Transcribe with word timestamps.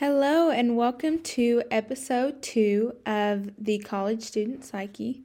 Hello, 0.00 0.48
and 0.48 0.78
welcome 0.78 1.18
to 1.18 1.62
episode 1.70 2.40
two 2.40 2.96
of 3.04 3.50
the 3.62 3.80
College 3.80 4.22
Student 4.22 4.64
Psyche. 4.64 5.24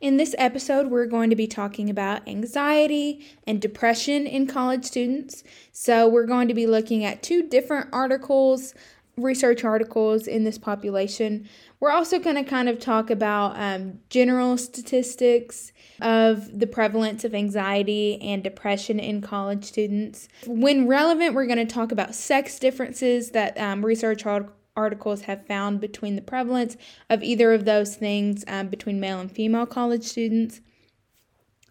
In 0.00 0.16
this 0.16 0.34
episode, 0.38 0.86
we're 0.86 1.04
going 1.04 1.28
to 1.28 1.36
be 1.36 1.46
talking 1.46 1.90
about 1.90 2.26
anxiety 2.26 3.22
and 3.46 3.60
depression 3.60 4.26
in 4.26 4.46
college 4.46 4.86
students. 4.86 5.44
So, 5.72 6.08
we're 6.08 6.24
going 6.24 6.48
to 6.48 6.54
be 6.54 6.66
looking 6.66 7.04
at 7.04 7.22
two 7.22 7.46
different 7.46 7.90
articles, 7.92 8.72
research 9.16 9.62
articles 9.64 10.26
in 10.26 10.44
this 10.44 10.58
population. 10.58 11.48
We're 11.80 11.90
also 11.90 12.18
going 12.18 12.36
to 12.36 12.44
kind 12.44 12.68
of 12.68 12.78
talk 12.78 13.10
about 13.10 13.58
um, 13.58 13.98
general 14.08 14.56
statistics 14.56 15.72
of 16.00 16.58
the 16.58 16.66
prevalence 16.66 17.24
of 17.24 17.34
anxiety 17.34 18.20
and 18.22 18.42
depression 18.42 18.98
in 18.98 19.20
college 19.20 19.64
students. 19.64 20.28
When 20.46 20.88
relevant, 20.88 21.34
we're 21.34 21.46
going 21.46 21.66
to 21.66 21.72
talk 21.74 21.92
about 21.92 22.14
sex 22.14 22.58
differences 22.58 23.30
that 23.32 23.58
um, 23.58 23.84
research 23.84 24.24
articles 24.76 25.22
have 25.22 25.46
found 25.46 25.80
between 25.80 26.16
the 26.16 26.22
prevalence 26.22 26.76
of 27.10 27.22
either 27.22 27.52
of 27.52 27.66
those 27.66 27.96
things 27.96 28.44
um, 28.48 28.68
between 28.68 28.98
male 28.98 29.20
and 29.20 29.30
female 29.30 29.66
college 29.66 30.04
students. 30.04 30.60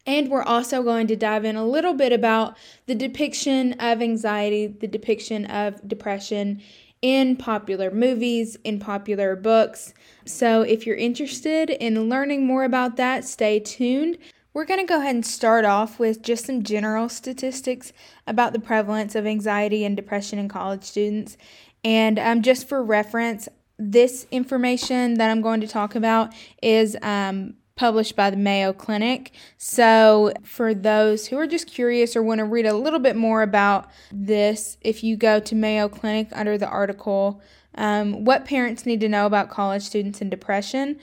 And 0.05 0.29
we're 0.29 0.43
also 0.43 0.81
going 0.81 1.07
to 1.07 1.15
dive 1.15 1.45
in 1.45 1.55
a 1.55 1.65
little 1.65 1.93
bit 1.93 2.11
about 2.11 2.57
the 2.87 2.95
depiction 2.95 3.73
of 3.73 4.01
anxiety, 4.01 4.67
the 4.67 4.87
depiction 4.87 5.45
of 5.45 5.87
depression 5.87 6.61
in 7.01 7.35
popular 7.35 7.91
movies, 7.91 8.57
in 8.63 8.79
popular 8.79 9.35
books. 9.35 9.93
So, 10.25 10.61
if 10.61 10.85
you're 10.85 10.95
interested 10.95 11.69
in 11.69 12.09
learning 12.09 12.45
more 12.45 12.63
about 12.63 12.97
that, 12.97 13.25
stay 13.25 13.59
tuned. 13.59 14.17
We're 14.53 14.65
going 14.65 14.81
to 14.81 14.85
go 14.85 14.99
ahead 14.99 15.15
and 15.15 15.25
start 15.25 15.63
off 15.63 15.97
with 15.97 16.21
just 16.21 16.45
some 16.45 16.63
general 16.63 17.07
statistics 17.07 17.93
about 18.27 18.51
the 18.51 18.59
prevalence 18.59 19.15
of 19.15 19.25
anxiety 19.25 19.85
and 19.85 19.95
depression 19.95 20.39
in 20.39 20.49
college 20.49 20.83
students. 20.83 21.37
And 21.83 22.19
um, 22.19 22.41
just 22.41 22.67
for 22.67 22.83
reference, 22.83 23.47
this 23.79 24.27
information 24.29 25.15
that 25.15 25.31
I'm 25.31 25.41
going 25.41 25.61
to 25.61 25.67
talk 25.67 25.95
about 25.95 26.33
is 26.61 26.97
um, 27.01 27.55
published 27.81 28.15
by 28.15 28.29
the 28.29 28.37
Mayo 28.37 28.73
Clinic. 28.73 29.31
So, 29.57 30.33
for 30.43 30.75
those 30.75 31.25
who 31.25 31.39
are 31.39 31.47
just 31.47 31.65
curious 31.65 32.15
or 32.15 32.21
want 32.21 32.37
to 32.37 32.45
read 32.45 32.67
a 32.67 32.75
little 32.75 32.99
bit 32.99 33.15
more 33.15 33.41
about 33.41 33.89
this, 34.11 34.77
if 34.81 35.03
you 35.03 35.17
go 35.17 35.39
to 35.39 35.55
Mayo 35.55 35.89
Clinic 35.89 36.27
under 36.31 36.59
the 36.59 36.67
article, 36.67 37.41
um, 37.73 38.23
What 38.23 38.45
Parents 38.45 38.85
Need 38.85 38.99
to 38.99 39.09
Know 39.09 39.25
About 39.25 39.49
College 39.49 39.81
Students 39.81 40.21
and 40.21 40.29
Depression, 40.29 40.99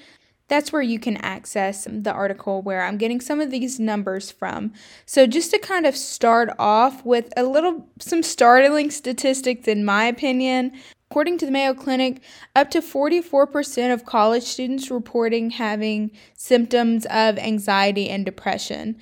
that's 0.46 0.72
where 0.72 0.80
you 0.80 1.00
can 1.00 1.16
access 1.16 1.88
the 1.90 2.12
article 2.12 2.62
where 2.62 2.84
I'm 2.84 2.96
getting 2.96 3.20
some 3.20 3.40
of 3.40 3.50
these 3.50 3.80
numbers 3.80 4.30
from. 4.30 4.72
So 5.04 5.26
just 5.26 5.50
to 5.50 5.58
kind 5.58 5.84
of 5.84 5.96
start 5.96 6.48
off 6.60 7.04
with 7.04 7.32
a 7.36 7.42
little 7.42 7.88
some 7.98 8.22
startling 8.22 8.92
statistics 8.92 9.66
in 9.66 9.84
my 9.84 10.04
opinion, 10.04 10.78
According 11.10 11.38
to 11.38 11.46
the 11.46 11.52
Mayo 11.52 11.72
Clinic, 11.72 12.20
up 12.54 12.70
to 12.70 12.80
44% 12.80 13.92
of 13.92 14.04
college 14.04 14.42
students 14.42 14.90
reporting 14.90 15.50
having 15.50 16.10
symptoms 16.34 17.06
of 17.06 17.38
anxiety 17.38 18.10
and 18.10 18.26
depression. 18.26 18.96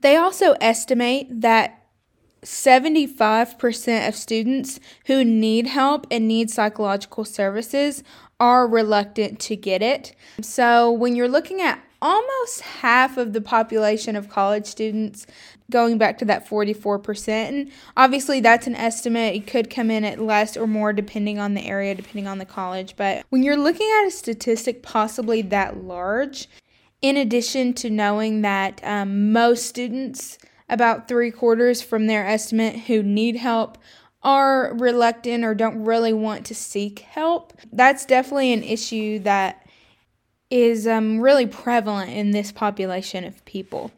They 0.00 0.16
also 0.16 0.52
estimate 0.60 1.42
that 1.42 1.84
75% 2.42 4.08
of 4.08 4.14
students 4.14 4.80
who 5.06 5.24
need 5.24 5.66
help 5.66 6.06
and 6.10 6.28
need 6.28 6.50
psychological 6.50 7.24
services 7.24 8.02
are 8.40 8.66
reluctant 8.66 9.38
to 9.40 9.56
get 9.56 9.82
it. 9.82 10.14
So, 10.40 10.90
when 10.90 11.16
you're 11.16 11.28
looking 11.28 11.60
at 11.60 11.82
almost 12.04 12.60
half 12.60 13.16
of 13.16 13.32
the 13.32 13.40
population 13.40 14.14
of 14.14 14.28
college 14.28 14.66
students 14.66 15.26
going 15.70 15.96
back 15.96 16.18
to 16.18 16.24
that 16.26 16.46
44%. 16.46 17.28
And 17.28 17.72
obviously, 17.96 18.40
that's 18.40 18.66
an 18.66 18.76
estimate. 18.76 19.34
It 19.34 19.46
could 19.46 19.70
come 19.70 19.90
in 19.90 20.04
at 20.04 20.20
less 20.20 20.54
or 20.54 20.66
more 20.66 20.92
depending 20.92 21.38
on 21.38 21.54
the 21.54 21.66
area, 21.66 21.94
depending 21.94 22.26
on 22.26 22.36
the 22.36 22.44
college. 22.44 22.94
But 22.96 23.24
when 23.30 23.42
you're 23.42 23.56
looking 23.56 23.90
at 24.00 24.06
a 24.06 24.10
statistic 24.10 24.82
possibly 24.82 25.40
that 25.42 25.82
large, 25.82 26.46
in 27.00 27.16
addition 27.16 27.72
to 27.74 27.88
knowing 27.88 28.42
that 28.42 28.82
um, 28.84 29.32
most 29.32 29.64
students, 29.64 30.36
about 30.68 31.08
three 31.08 31.30
quarters 31.30 31.80
from 31.80 32.06
their 32.06 32.26
estimate, 32.26 32.80
who 32.80 33.02
need 33.02 33.36
help, 33.36 33.78
are 34.22 34.74
reluctant 34.74 35.42
or 35.42 35.54
don't 35.54 35.84
really 35.84 36.12
want 36.12 36.44
to 36.46 36.54
seek 36.54 36.98
help, 37.00 37.54
that's 37.72 38.04
definitely 38.04 38.52
an 38.52 38.62
issue 38.62 39.18
that 39.20 39.63
is 40.50 40.86
um, 40.86 41.20
really 41.20 41.46
prevalent 41.46 42.10
in 42.10 42.30
this 42.30 42.52
population 42.52 43.24
of 43.24 43.44
people. 43.44 43.90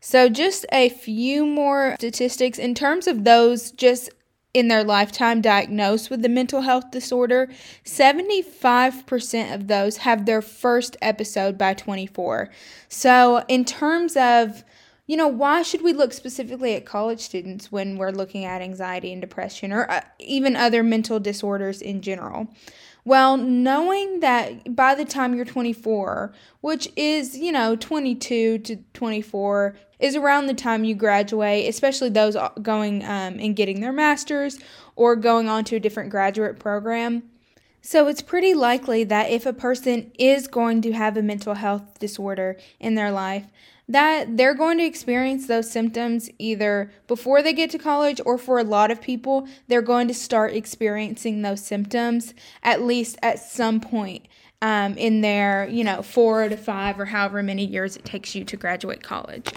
So, 0.00 0.28
just 0.28 0.66
a 0.72 0.88
few 0.88 1.46
more 1.46 1.96
statistics 1.98 2.58
in 2.58 2.74
terms 2.74 3.06
of 3.06 3.24
those 3.24 3.70
just 3.72 4.10
in 4.54 4.68
their 4.68 4.84
lifetime 4.84 5.42
diagnosed 5.42 6.08
with 6.08 6.22
the 6.22 6.28
mental 6.28 6.62
health 6.62 6.90
disorder, 6.90 7.48
75% 7.84 9.54
of 9.54 9.66
those 9.66 9.98
have 9.98 10.24
their 10.24 10.40
first 10.40 10.96
episode 11.02 11.58
by 11.58 11.74
24. 11.74 12.50
So, 12.88 13.44
in 13.48 13.64
terms 13.64 14.16
of 14.16 14.64
you 15.06 15.16
know, 15.16 15.28
why 15.28 15.62
should 15.62 15.82
we 15.82 15.92
look 15.92 16.12
specifically 16.12 16.74
at 16.74 16.84
college 16.84 17.20
students 17.20 17.70
when 17.70 17.96
we're 17.96 18.10
looking 18.10 18.44
at 18.44 18.60
anxiety 18.60 19.12
and 19.12 19.20
depression 19.20 19.72
or 19.72 19.88
uh, 19.88 20.00
even 20.18 20.56
other 20.56 20.82
mental 20.82 21.20
disorders 21.20 21.80
in 21.80 22.00
general? 22.00 22.48
Well, 23.06 23.36
knowing 23.36 24.18
that 24.18 24.74
by 24.74 24.96
the 24.96 25.04
time 25.04 25.36
you're 25.36 25.44
24, 25.44 26.32
which 26.60 26.88
is, 26.96 27.38
you 27.38 27.52
know, 27.52 27.76
22 27.76 28.58
to 28.58 28.76
24, 28.94 29.76
is 30.00 30.16
around 30.16 30.46
the 30.46 30.54
time 30.54 30.82
you 30.82 30.96
graduate, 30.96 31.68
especially 31.68 32.08
those 32.08 32.36
going 32.60 33.04
um, 33.04 33.38
and 33.38 33.54
getting 33.54 33.80
their 33.80 33.92
master's 33.92 34.58
or 34.96 35.14
going 35.14 35.48
on 35.48 35.62
to 35.66 35.76
a 35.76 35.80
different 35.80 36.10
graduate 36.10 36.58
program. 36.58 37.22
So 37.80 38.08
it's 38.08 38.22
pretty 38.22 38.54
likely 38.54 39.04
that 39.04 39.30
if 39.30 39.46
a 39.46 39.52
person 39.52 40.10
is 40.18 40.48
going 40.48 40.82
to 40.82 40.92
have 40.92 41.16
a 41.16 41.22
mental 41.22 41.54
health 41.54 42.00
disorder 42.00 42.56
in 42.80 42.96
their 42.96 43.12
life, 43.12 43.44
that 43.88 44.36
they're 44.36 44.54
going 44.54 44.78
to 44.78 44.84
experience 44.84 45.46
those 45.46 45.70
symptoms 45.70 46.28
either 46.38 46.90
before 47.06 47.42
they 47.42 47.52
get 47.52 47.70
to 47.70 47.78
college 47.78 48.20
or 48.26 48.36
for 48.36 48.58
a 48.58 48.64
lot 48.64 48.90
of 48.90 49.00
people, 49.00 49.46
they're 49.68 49.82
going 49.82 50.08
to 50.08 50.14
start 50.14 50.54
experiencing 50.54 51.42
those 51.42 51.64
symptoms 51.64 52.34
at 52.62 52.82
least 52.82 53.16
at 53.22 53.38
some 53.38 53.80
point 53.80 54.26
um, 54.62 54.96
in 54.96 55.20
their, 55.20 55.68
you 55.68 55.84
know, 55.84 56.02
four 56.02 56.48
to 56.48 56.56
five 56.56 56.98
or 56.98 57.04
however 57.04 57.42
many 57.42 57.64
years 57.64 57.96
it 57.96 58.04
takes 58.04 58.34
you 58.34 58.44
to 58.44 58.56
graduate 58.56 59.02
college. 59.02 59.52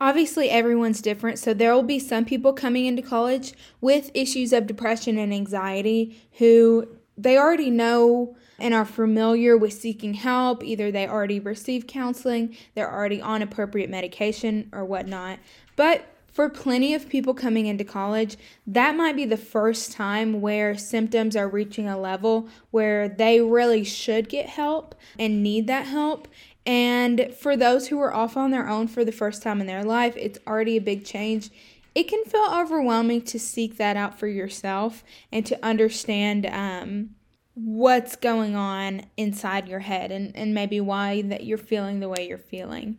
Obviously, 0.00 0.48
everyone's 0.48 1.02
different, 1.02 1.38
so 1.38 1.52
there 1.52 1.74
will 1.74 1.82
be 1.82 1.98
some 1.98 2.24
people 2.24 2.54
coming 2.54 2.86
into 2.86 3.02
college 3.02 3.52
with 3.82 4.10
issues 4.14 4.52
of 4.52 4.66
depression 4.66 5.18
and 5.18 5.32
anxiety 5.32 6.18
who 6.38 6.88
they 7.18 7.36
already 7.36 7.70
know 7.70 8.34
and 8.60 8.74
are 8.74 8.84
familiar 8.84 9.56
with 9.56 9.72
seeking 9.72 10.14
help. 10.14 10.62
Either 10.62 10.90
they 10.90 11.08
already 11.08 11.40
received 11.40 11.88
counseling, 11.88 12.56
they're 12.74 12.92
already 12.92 13.20
on 13.20 13.42
appropriate 13.42 13.90
medication, 13.90 14.68
or 14.72 14.84
whatnot. 14.84 15.38
But 15.76 16.04
for 16.32 16.48
plenty 16.48 16.94
of 16.94 17.08
people 17.08 17.34
coming 17.34 17.66
into 17.66 17.84
college, 17.84 18.36
that 18.66 18.96
might 18.96 19.16
be 19.16 19.24
the 19.24 19.36
first 19.36 19.92
time 19.92 20.40
where 20.40 20.76
symptoms 20.76 21.34
are 21.34 21.48
reaching 21.48 21.88
a 21.88 21.98
level 21.98 22.48
where 22.70 23.08
they 23.08 23.40
really 23.40 23.82
should 23.82 24.28
get 24.28 24.48
help 24.48 24.94
and 25.18 25.42
need 25.42 25.66
that 25.66 25.86
help. 25.86 26.28
And 26.64 27.34
for 27.34 27.56
those 27.56 27.88
who 27.88 27.98
are 28.00 28.14
off 28.14 28.36
on 28.36 28.52
their 28.52 28.68
own 28.68 28.86
for 28.86 29.04
the 29.04 29.12
first 29.12 29.42
time 29.42 29.60
in 29.60 29.66
their 29.66 29.82
life, 29.84 30.16
it's 30.16 30.38
already 30.46 30.76
a 30.76 30.80
big 30.80 31.04
change. 31.04 31.50
It 31.94 32.04
can 32.04 32.24
feel 32.24 32.48
overwhelming 32.52 33.22
to 33.22 33.38
seek 33.38 33.76
that 33.78 33.96
out 33.96 34.18
for 34.18 34.28
yourself 34.28 35.02
and 35.32 35.44
to 35.46 35.58
understand 35.64 36.46
um, 36.46 37.10
what's 37.54 38.16
going 38.16 38.54
on 38.54 39.02
inside 39.16 39.68
your 39.68 39.80
head 39.80 40.12
and, 40.12 40.34
and 40.36 40.54
maybe 40.54 40.80
why 40.80 41.22
that 41.22 41.44
you're 41.44 41.58
feeling 41.58 42.00
the 42.00 42.08
way 42.08 42.26
you're 42.28 42.38
feeling. 42.38 42.98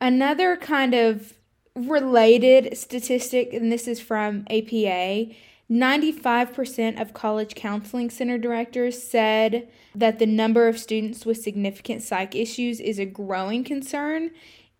Another 0.00 0.56
kind 0.56 0.94
of 0.94 1.34
related 1.74 2.76
statistic, 2.76 3.52
and 3.52 3.70
this 3.70 3.86
is 3.88 4.00
from 4.00 4.44
APA 4.50 5.34
95% 5.70 7.00
of 7.00 7.14
college 7.14 7.54
counseling 7.54 8.10
center 8.10 8.36
directors 8.36 9.00
said 9.00 9.68
that 9.94 10.18
the 10.18 10.26
number 10.26 10.66
of 10.66 10.78
students 10.78 11.24
with 11.24 11.40
significant 11.40 12.02
psych 12.02 12.34
issues 12.34 12.80
is 12.80 12.98
a 12.98 13.06
growing 13.06 13.62
concern, 13.62 14.30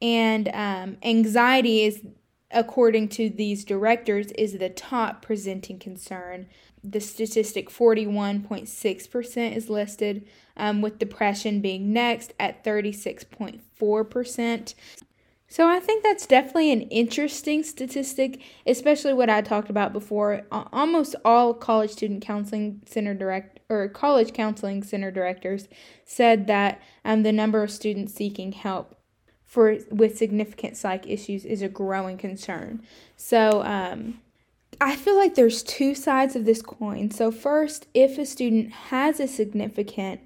and 0.02 0.48
um, 0.52 0.96
anxiety 1.04 1.84
is, 1.84 2.02
according 2.50 3.08
to 3.08 3.30
these 3.30 3.64
directors, 3.64 4.32
is 4.32 4.58
the 4.58 4.68
top 4.68 5.22
presenting 5.22 5.78
concern 5.78 6.48
the 6.82 7.00
statistic 7.00 7.68
41.6% 7.68 9.56
is 9.56 9.70
listed, 9.70 10.26
um, 10.56 10.82
with 10.82 10.98
depression 10.98 11.60
being 11.60 11.92
next 11.92 12.32
at 12.38 12.64
36.4%. 12.64 14.74
So 15.50 15.68
I 15.68 15.80
think 15.80 16.04
that's 16.04 16.26
definitely 16.26 16.70
an 16.70 16.82
interesting 16.82 17.64
statistic, 17.64 18.40
especially 18.66 19.12
what 19.12 19.28
I 19.28 19.40
talked 19.40 19.68
about 19.68 19.92
before. 19.92 20.42
Almost 20.52 21.16
all 21.24 21.54
college 21.54 21.90
student 21.90 22.22
counseling 22.22 22.82
center 22.86 23.14
direct 23.14 23.58
or 23.68 23.88
college 23.88 24.32
counseling 24.32 24.84
center 24.84 25.10
directors 25.10 25.66
said 26.04 26.46
that 26.46 26.80
um, 27.04 27.24
the 27.24 27.32
number 27.32 27.64
of 27.64 27.72
students 27.72 28.14
seeking 28.14 28.52
help 28.52 28.94
for 29.44 29.78
with 29.90 30.16
significant 30.16 30.76
psych 30.76 31.04
issues 31.08 31.44
is 31.44 31.62
a 31.62 31.68
growing 31.68 32.16
concern. 32.16 32.80
So 33.16 33.64
um, 33.64 34.20
I 34.80 34.96
feel 34.96 35.16
like 35.16 35.34
there's 35.34 35.62
two 35.62 35.94
sides 35.94 36.34
of 36.34 36.46
this 36.46 36.62
coin. 36.62 37.10
So, 37.10 37.30
first, 37.30 37.86
if 37.92 38.16
a 38.16 38.24
student 38.24 38.72
has 38.72 39.20
a 39.20 39.28
significant 39.28 40.20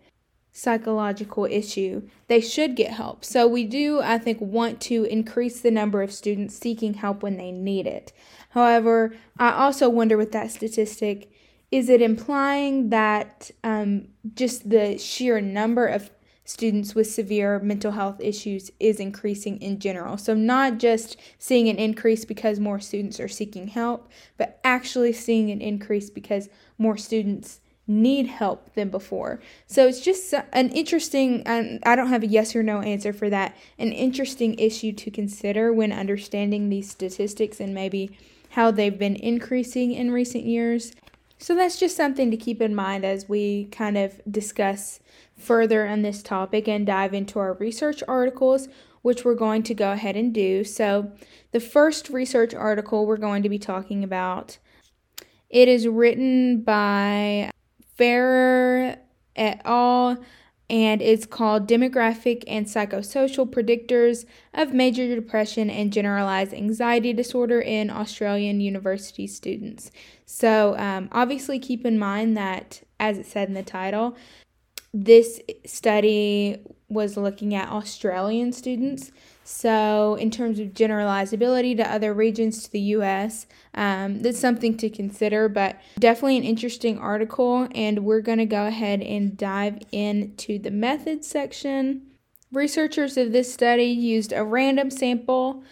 psychological 0.53 1.47
issue, 1.47 2.09
they 2.29 2.41
should 2.41 2.77
get 2.77 2.93
help. 2.93 3.25
So, 3.25 3.49
we 3.49 3.65
do, 3.65 4.01
I 4.01 4.19
think, 4.19 4.41
want 4.41 4.81
to 4.83 5.05
increase 5.05 5.61
the 5.61 5.73
number 5.73 6.03
of 6.03 6.13
students 6.13 6.57
seeking 6.57 6.95
help 6.95 7.23
when 7.23 7.37
they 7.37 7.51
need 7.51 7.87
it. 7.87 8.13
However, 8.51 9.17
I 9.39 9.51
also 9.51 9.89
wonder 9.89 10.17
with 10.17 10.31
that 10.33 10.53
statistic 10.53 11.33
is 11.75 11.89
it 11.89 12.01
implying 12.01 12.91
that 12.91 13.51
um, 13.65 14.07
just 14.37 14.71
the 14.71 14.97
sheer 14.97 15.41
number 15.41 15.89
of 15.89 16.09
students 16.45 16.95
with 16.95 17.11
severe 17.11 17.59
mental 17.59 17.93
health 17.93 18.21
issues 18.21 18.71
is 18.79 19.01
increasing 19.01 19.61
in 19.61 19.79
general. 19.79 20.19
So, 20.19 20.35
not 20.35 20.79
just 20.79 21.17
seeing 21.39 21.69
an 21.69 21.77
increase 21.77 22.25
because 22.25 22.61
more 22.61 22.79
students 22.79 23.19
are 23.19 23.29
seeking 23.29 23.69
help, 23.69 24.11
but 24.37 24.61
actually 24.63 25.13
seeing 25.15 25.51
an 25.51 25.61
increase 25.61 26.11
because 26.11 26.49
more 26.79 26.97
students 26.97 27.61
need 27.87 28.27
help 28.27 28.75
than 28.75 28.91
before. 28.91 29.41
So, 29.67 29.87
it's 29.87 30.01
just 30.01 30.35
an 30.53 30.69
interesting, 30.71 31.43
and 31.47 31.83
I 31.87 31.97
don't 31.97 32.09
have 32.09 32.23
a 32.23 32.29
yes 32.29 32.55
or 32.55 32.63
no 32.63 32.81
answer 32.81 33.15
for 33.15 33.31
that, 33.31 33.57
an 33.79 33.93
interesting 33.93 34.59
issue 34.59 34.93
to 34.93 35.11
consider 35.11 35.73
when 35.73 35.93
understanding 35.93 36.69
these 36.69 36.91
statistics 36.91 37.59
and 37.59 37.75
maybe 37.75 38.17
how 38.51 38.71
they've 38.71 38.99
been 38.99 39.17
increasing 39.17 39.93
in 39.93 40.13
recent 40.13 40.45
years. 40.45 40.93
So, 41.39 41.55
that's 41.55 41.79
just 41.79 41.97
something 41.97 42.31
to 42.31 42.37
keep 42.37 42.61
in 42.61 42.75
mind 42.75 43.07
as 43.07 43.31
we 43.31 43.65
kind 43.67 43.97
of 43.97 44.21
discuss 44.31 45.01
further 45.37 45.87
on 45.87 46.03
this 46.03 46.23
topic 46.23 46.69
and 46.69 46.87
dive 46.87 47.15
into 47.15 47.39
our 47.39 47.55
research 47.55 48.03
articles, 48.07 48.69
which 49.03 49.25
we're 49.25 49.35
going 49.35 49.63
to 49.65 49.75
go 49.75 49.93
ahead 49.93 50.17
and 50.17 50.33
do. 50.33 50.65
So, 50.65 51.13
the 51.53 51.61
first 51.61 52.09
research 52.09 52.55
article 52.55 53.07
we're 53.07 53.17
going 53.17 53.43
to 53.43 53.49
be 53.49 53.59
talking 53.59 54.03
about, 54.03 54.59
it 55.51 55.69
is 55.69 55.87
written 55.87 56.63
by 56.63 57.51
Farrer 57.97 58.97
et 59.37 59.61
al. 59.65 60.17
and 60.71 61.03
it's 61.03 61.27
called 61.27 61.69
Demographic 61.69 62.45
and 62.47 62.67
Psychosocial 62.67 63.49
Predictors 63.49 64.25
of 64.55 64.73
Major 64.73 65.15
Depression 65.15 65.69
and 65.69 65.93
Generalized 65.93 66.55
Anxiety 66.55 67.13
Disorder 67.13 67.61
in 67.61 67.91
Australian 67.91 68.61
University 68.61 69.27
Students. 69.27 69.91
So, 70.25 70.77
um, 70.79 71.09
obviously, 71.13 71.59
keep 71.59 71.85
in 71.85 71.99
mind 71.99 72.37
that, 72.37 72.83
as 72.99 73.19
it 73.19 73.27
said 73.27 73.49
in 73.49 73.55
the 73.55 73.63
title, 73.63 74.17
this 74.95 75.41
study 75.67 76.65
was 76.89 77.17
looking 77.17 77.57
at 77.57 77.69
Australian 77.69 78.53
students. 78.53 79.11
So, 79.43 80.15
in 80.15 80.31
terms 80.31 80.61
of 80.61 80.69
generalizability 80.69 81.77
to 81.77 81.93
other 81.93 82.15
regions 82.15 82.63
to 82.63 82.71
the 82.71 82.79
US, 82.81 83.47
um, 83.75 84.23
that's 84.23 84.39
something 84.39 84.77
to 84.77 84.89
consider, 84.89 85.49
but 85.49 85.81
definitely 85.99 86.37
an 86.37 86.45
interesting 86.45 86.97
article. 86.99 87.67
And 87.75 88.05
we're 88.05 88.21
going 88.21 88.39
to 88.39 88.47
go 88.47 88.67
ahead 88.67 89.03
and 89.03 89.37
dive 89.37 89.81
into 89.91 90.61
the 90.61 90.71
methods 90.71 91.27
section. 91.27 92.03
Researchers 92.53 93.17
of 93.17 93.33
this 93.33 93.53
study 93.53 93.87
used 93.87 94.33
a 94.33 94.45
random 94.45 94.91
sample. 94.91 95.65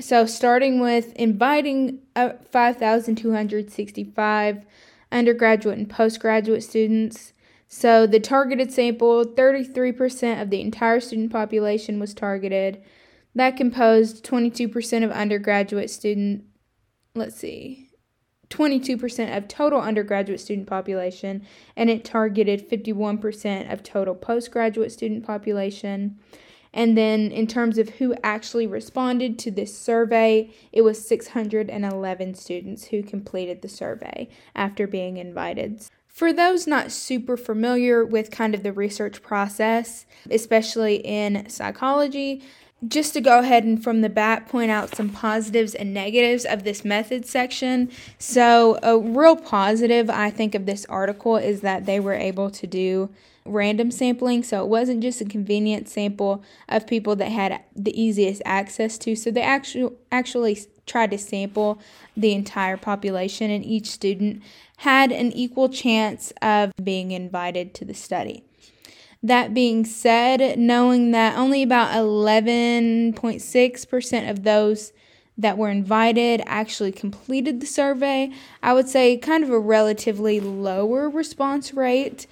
So, 0.00 0.24
starting 0.24 0.80
with 0.80 1.12
inviting 1.12 1.98
5,265 2.14 4.64
undergraduate 5.12 5.76
and 5.76 5.90
postgraduate 5.90 6.64
students 6.64 7.34
so 7.74 8.06
the 8.06 8.20
targeted 8.20 8.70
sample, 8.70 9.24
33% 9.24 10.42
of 10.42 10.50
the 10.50 10.60
entire 10.60 11.00
student 11.00 11.32
population 11.32 11.98
was 11.98 12.12
targeted. 12.12 12.82
That 13.34 13.56
composed 13.56 14.26
22% 14.26 15.02
of 15.02 15.10
undergraduate 15.10 15.88
student, 15.88 16.44
let's 17.14 17.36
see, 17.36 17.88
22% 18.50 19.34
of 19.34 19.48
total 19.48 19.80
undergraduate 19.80 20.38
student 20.40 20.66
population, 20.66 21.46
and 21.74 21.88
it 21.88 22.04
targeted 22.04 22.68
51% 22.68 23.72
of 23.72 23.82
total 23.82 24.14
postgraduate 24.14 24.92
student 24.92 25.24
population. 25.24 26.18
And 26.74 26.94
then, 26.94 27.32
in 27.32 27.46
terms 27.46 27.78
of 27.78 27.88
who 27.88 28.14
actually 28.22 28.66
responded 28.66 29.38
to 29.38 29.50
this 29.50 29.74
survey, 29.74 30.50
it 30.72 30.82
was 30.82 31.08
611 31.08 32.34
students 32.34 32.84
who 32.88 33.02
completed 33.02 33.62
the 33.62 33.68
survey 33.68 34.28
after 34.54 34.86
being 34.86 35.16
invited. 35.16 35.80
For 36.12 36.30
those 36.30 36.66
not 36.66 36.92
super 36.92 37.38
familiar 37.38 38.04
with 38.04 38.30
kind 38.30 38.54
of 38.54 38.62
the 38.62 38.72
research 38.72 39.22
process, 39.22 40.04
especially 40.30 40.96
in 40.96 41.48
psychology, 41.48 42.42
just 42.86 43.14
to 43.14 43.22
go 43.22 43.38
ahead 43.38 43.64
and 43.64 43.82
from 43.82 44.02
the 44.02 44.10
bat 44.10 44.46
point 44.46 44.70
out 44.70 44.94
some 44.94 45.08
positives 45.08 45.74
and 45.74 45.94
negatives 45.94 46.44
of 46.44 46.64
this 46.64 46.84
method 46.84 47.24
section. 47.24 47.90
So, 48.18 48.78
a 48.82 48.98
real 48.98 49.36
positive 49.36 50.10
I 50.10 50.28
think 50.28 50.54
of 50.54 50.66
this 50.66 50.84
article 50.86 51.36
is 51.36 51.62
that 51.62 51.86
they 51.86 51.98
were 51.98 52.12
able 52.12 52.50
to 52.50 52.66
do 52.66 53.08
random 53.46 53.90
sampling. 53.90 54.42
So, 54.42 54.62
it 54.62 54.68
wasn't 54.68 55.00
just 55.02 55.22
a 55.22 55.24
convenient 55.24 55.88
sample 55.88 56.42
of 56.68 56.86
people 56.86 57.16
that 57.16 57.30
had 57.30 57.62
the 57.74 57.98
easiest 57.98 58.42
access 58.44 58.98
to. 58.98 59.16
So, 59.16 59.30
they 59.30 59.42
actually 59.42 59.94
actually 60.10 60.58
tried 60.86 61.12
to 61.12 61.18
sample 61.18 61.80
the 62.16 62.32
entire 62.32 62.76
population, 62.76 63.48
and 63.50 63.64
each 63.64 63.90
student 63.90 64.42
had 64.78 65.12
an 65.12 65.30
equal 65.32 65.68
chance 65.68 66.32
of 66.42 66.72
being 66.82 67.12
invited 67.12 67.72
to 67.74 67.84
the 67.84 67.94
study. 67.94 68.42
That 69.22 69.54
being 69.54 69.84
said, 69.84 70.58
knowing 70.58 71.12
that 71.12 71.38
only 71.38 71.62
about 71.62 71.94
11.6% 71.94 74.30
of 74.30 74.42
those 74.42 74.92
that 75.38 75.56
were 75.56 75.70
invited 75.70 76.42
actually 76.44 76.92
completed 76.92 77.60
the 77.60 77.66
survey, 77.66 78.30
I 78.62 78.74
would 78.74 78.88
say 78.88 79.16
kind 79.16 79.44
of 79.44 79.50
a 79.50 79.58
relatively 79.58 80.40
lower 80.40 81.08
response 81.08 81.72
rate. 81.72 82.26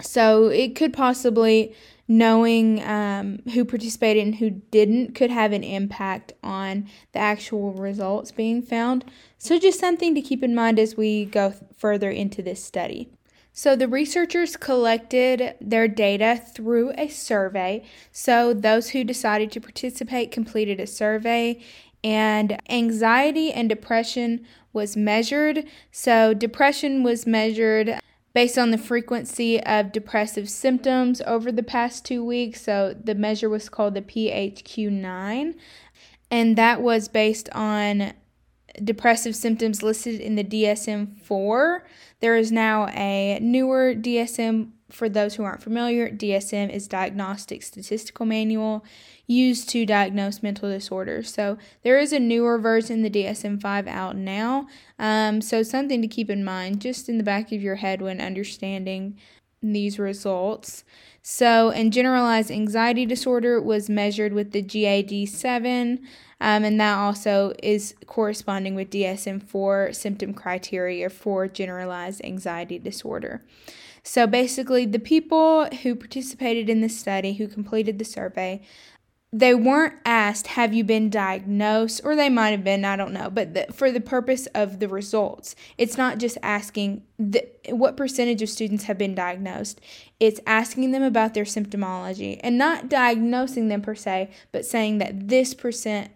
So 0.00 0.48
it 0.48 0.74
could 0.74 0.92
possibly 0.92 1.72
knowing 2.06 2.82
um, 2.84 3.38
who 3.54 3.64
participated 3.64 4.22
and 4.22 4.36
who 4.36 4.50
didn't 4.50 5.14
could 5.14 5.30
have 5.30 5.52
an 5.52 5.64
impact 5.64 6.32
on 6.42 6.88
the 7.12 7.18
actual 7.18 7.72
results 7.72 8.30
being 8.30 8.62
found. 8.62 9.04
So, 9.38 9.58
just 9.58 9.80
something 9.80 10.14
to 10.14 10.22
keep 10.22 10.42
in 10.42 10.54
mind 10.54 10.78
as 10.78 10.96
we 10.96 11.24
go 11.24 11.54
further 11.76 12.10
into 12.10 12.42
this 12.42 12.62
study. 12.62 13.10
So, 13.52 13.76
the 13.76 13.88
researchers 13.88 14.56
collected 14.56 15.54
their 15.60 15.88
data 15.88 16.42
through 16.54 16.92
a 16.98 17.08
survey. 17.08 17.84
So, 18.10 18.52
those 18.52 18.90
who 18.90 19.04
decided 19.04 19.50
to 19.52 19.60
participate 19.60 20.32
completed 20.32 20.80
a 20.80 20.86
survey, 20.86 21.60
and 22.02 22.60
anxiety 22.68 23.52
and 23.52 23.68
depression 23.68 24.44
was 24.72 24.96
measured. 24.96 25.64
So, 25.90 26.34
depression 26.34 27.02
was 27.02 27.26
measured 27.26 27.98
based 28.34 28.58
on 28.58 28.70
the 28.72 28.78
frequency 28.78 29.62
of 29.62 29.92
depressive 29.92 30.50
symptoms 30.50 31.22
over 31.24 31.50
the 31.52 31.62
past 31.62 32.04
two 32.04 32.24
weeks. 32.24 32.62
So 32.62 32.94
the 33.02 33.14
measure 33.14 33.48
was 33.48 33.68
called 33.68 33.94
the 33.94 34.02
PHQ 34.02 34.90
9, 34.90 35.54
and 36.30 36.56
that 36.56 36.82
was 36.82 37.08
based 37.08 37.48
on 37.50 38.12
depressive 38.82 39.36
symptoms 39.36 39.82
listed 39.82 40.20
in 40.20 40.34
the 40.34 40.44
DSM 40.44 41.16
4. 41.22 41.86
There 42.20 42.36
is 42.36 42.50
now 42.50 42.88
a 42.88 43.38
newer 43.40 43.94
DSM 43.94 44.70
for 44.90 45.08
those 45.08 45.34
who 45.34 45.44
aren't 45.44 45.62
familiar. 45.62 46.10
DSM 46.10 46.70
is 46.70 46.88
Diagnostic 46.88 47.62
Statistical 47.62 48.26
Manual 48.26 48.84
used 49.26 49.68
to 49.70 49.86
diagnose 49.86 50.42
mental 50.42 50.68
disorders. 50.68 51.32
So 51.32 51.58
there 51.82 51.98
is 51.98 52.12
a 52.12 52.20
newer 52.20 52.58
version, 52.58 53.02
the 53.02 53.10
DSM 53.10 53.60
5, 53.60 53.86
out 53.88 54.16
now. 54.16 54.66
Um, 54.98 55.40
so 55.40 55.62
something 55.62 56.02
to 56.02 56.08
keep 56.08 56.28
in 56.28 56.44
mind 56.44 56.80
just 56.80 57.08
in 57.08 57.18
the 57.18 57.24
back 57.24 57.50
of 57.52 57.62
your 57.62 57.76
head 57.76 58.02
when 58.02 58.20
understanding 58.20 59.18
these 59.72 59.98
results. 59.98 60.84
So, 61.22 61.70
and 61.70 61.92
generalized 61.92 62.50
anxiety 62.50 63.06
disorder 63.06 63.60
was 63.60 63.88
measured 63.88 64.34
with 64.34 64.52
the 64.52 64.60
GAD 64.60 65.26
7, 65.26 66.00
um, 66.40 66.64
and 66.64 66.78
that 66.78 66.98
also 66.98 67.54
is 67.62 67.94
corresponding 68.06 68.74
with 68.74 68.90
DSM 68.90 69.42
4 69.42 69.94
symptom 69.94 70.34
criteria 70.34 71.08
for 71.08 71.48
generalized 71.48 72.22
anxiety 72.22 72.78
disorder. 72.78 73.42
So, 74.06 74.26
basically, 74.26 74.84
the 74.84 74.98
people 74.98 75.64
who 75.82 75.94
participated 75.94 76.68
in 76.68 76.82
the 76.82 76.90
study, 76.90 77.32
who 77.32 77.48
completed 77.48 77.98
the 77.98 78.04
survey, 78.04 78.60
they 79.32 79.54
weren't 79.54 79.94
asked, 80.04 80.48
Have 80.48 80.74
you 80.74 80.84
been 80.84 81.08
diagnosed? 81.08 82.02
Or 82.04 82.14
they 82.14 82.28
might 82.28 82.50
have 82.50 82.62
been, 82.62 82.84
I 82.84 82.96
don't 82.96 83.14
know. 83.14 83.30
But 83.30 83.54
the, 83.54 83.66
for 83.72 83.90
the 83.90 84.00
purpose 84.00 84.46
of 84.54 84.78
the 84.78 84.88
results, 84.88 85.56
it's 85.78 85.96
not 85.96 86.18
just 86.18 86.36
asking 86.42 87.02
the, 87.18 87.48
what 87.70 87.96
percentage 87.96 88.42
of 88.42 88.50
students 88.50 88.84
have 88.84 88.98
been 88.98 89.14
diagnosed. 89.14 89.80
It's 90.20 90.38
asking 90.46 90.90
them 90.90 91.02
about 91.02 91.32
their 91.32 91.44
symptomology 91.44 92.38
and 92.44 92.58
not 92.58 92.90
diagnosing 92.90 93.68
them 93.68 93.80
per 93.80 93.94
se, 93.94 94.30
but 94.52 94.66
saying 94.66 94.98
that 94.98 95.28
this 95.28 95.54
percent 95.54 96.12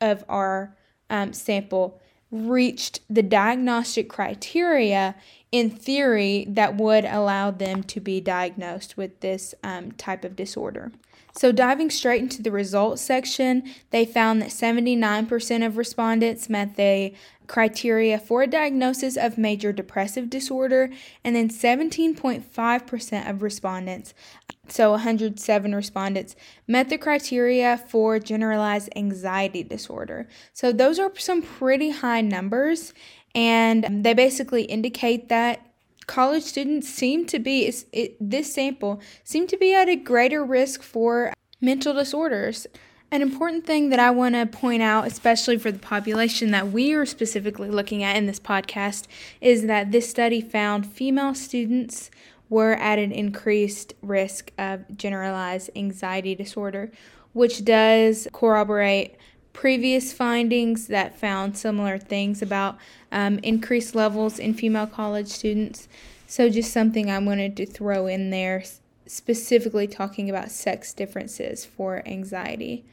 of 0.00 0.24
our 0.28 0.76
um, 1.08 1.32
sample 1.32 2.00
reached 2.30 3.00
the 3.08 3.22
diagnostic 3.22 4.08
criteria 4.08 5.14
in 5.52 5.68
theory, 5.68 6.46
that 6.48 6.76
would 6.76 7.04
allow 7.04 7.50
them 7.50 7.82
to 7.82 8.00
be 8.00 8.20
diagnosed 8.20 8.96
with 8.96 9.18
this 9.20 9.54
um, 9.64 9.90
type 9.92 10.24
of 10.24 10.36
disorder. 10.36 10.92
So, 11.36 11.52
diving 11.52 11.90
straight 11.90 12.22
into 12.22 12.42
the 12.42 12.50
results 12.50 13.02
section, 13.02 13.62
they 13.90 14.04
found 14.04 14.42
that 14.42 14.50
79% 14.50 15.66
of 15.66 15.76
respondents 15.76 16.48
met 16.48 16.76
the 16.76 17.12
criteria 17.46 18.18
for 18.18 18.42
a 18.42 18.46
diagnosis 18.46 19.16
of 19.16 19.38
major 19.38 19.72
depressive 19.72 20.30
disorder, 20.30 20.90
and 21.24 21.36
then 21.36 21.48
17.5% 21.48 23.30
of 23.30 23.42
respondents, 23.42 24.14
so 24.68 24.92
107 24.92 25.74
respondents, 25.74 26.36
met 26.66 26.88
the 26.88 26.98
criteria 26.98 27.76
for 27.76 28.18
generalized 28.18 28.88
anxiety 28.96 29.62
disorder. 29.62 30.28
So, 30.52 30.72
those 30.72 30.98
are 30.98 31.12
some 31.16 31.42
pretty 31.42 31.90
high 31.90 32.22
numbers, 32.22 32.92
and 33.34 34.04
they 34.04 34.14
basically 34.14 34.62
indicate 34.62 35.28
that 35.28 35.69
college 36.10 36.42
students 36.42 36.88
seem 36.88 37.24
to 37.24 37.38
be 37.38 37.72
it, 37.92 38.16
this 38.20 38.52
sample 38.52 39.00
seem 39.22 39.46
to 39.46 39.56
be 39.56 39.72
at 39.72 39.88
a 39.88 39.94
greater 39.94 40.44
risk 40.44 40.82
for 40.82 41.32
mental 41.60 41.94
disorders. 41.94 42.66
An 43.12 43.22
important 43.22 43.64
thing 43.64 43.90
that 43.90 44.00
I 44.00 44.10
want 44.10 44.34
to 44.34 44.44
point 44.44 44.82
out, 44.82 45.06
especially 45.06 45.56
for 45.56 45.70
the 45.70 45.78
population 45.78 46.50
that 46.50 46.72
we 46.72 46.92
are 46.94 47.06
specifically 47.06 47.70
looking 47.70 48.02
at 48.02 48.16
in 48.16 48.26
this 48.26 48.40
podcast, 48.40 49.06
is 49.40 49.66
that 49.66 49.92
this 49.92 50.10
study 50.10 50.40
found 50.40 50.84
female 50.84 51.32
students 51.32 52.10
were 52.48 52.72
at 52.72 52.98
an 52.98 53.12
increased 53.12 53.94
risk 54.02 54.50
of 54.58 54.96
generalized 54.96 55.70
anxiety 55.76 56.34
disorder, 56.34 56.90
which 57.34 57.64
does 57.64 58.26
corroborate 58.32 59.16
previous 59.52 60.12
findings 60.12 60.86
that 60.86 61.18
found 61.18 61.56
similar 61.56 61.98
things 61.98 62.42
about 62.42 62.78
um, 63.12 63.38
increased 63.42 63.94
levels 63.94 64.38
in 64.38 64.54
female 64.54 64.86
college 64.86 65.28
students. 65.28 65.88
So, 66.26 66.48
just 66.48 66.72
something 66.72 67.10
I 67.10 67.18
wanted 67.18 67.56
to 67.56 67.66
throw 67.66 68.06
in 68.06 68.30
there, 68.30 68.62
specifically 69.06 69.88
talking 69.88 70.30
about 70.30 70.50
sex 70.50 70.92
differences 70.92 71.64
for 71.64 72.06
anxiety. 72.06 72.84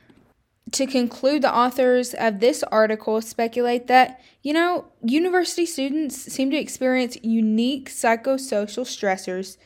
To 0.73 0.85
conclude, 0.85 1.43
the 1.43 1.55
authors 1.55 2.13
of 2.13 2.39
this 2.39 2.63
article 2.63 3.21
speculate 3.21 3.87
that, 3.87 4.19
you 4.41 4.51
know, 4.51 4.85
university 5.01 5.65
students 5.65 6.17
seem 6.17 6.51
to 6.51 6.57
experience 6.57 7.17
unique 7.21 7.89
psychosocial 7.89 8.83
stressors 8.83 9.57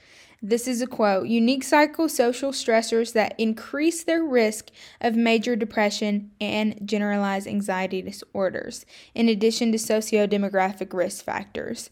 this 0.41 0.67
is 0.67 0.81
a 0.81 0.87
quote 0.87 1.27
unique 1.27 1.63
psychosocial 1.63 2.51
stressors 2.51 3.13
that 3.13 3.35
increase 3.37 4.03
their 4.03 4.23
risk 4.23 4.69
of 4.99 5.15
major 5.15 5.55
depression 5.55 6.31
and 6.41 6.79
generalized 6.83 7.47
anxiety 7.47 8.01
disorders, 8.01 8.85
in 9.13 9.29
addition 9.29 9.71
to 9.71 9.77
socio-demographic 9.77 10.93
risk 10.93 11.23
factors. 11.23 11.89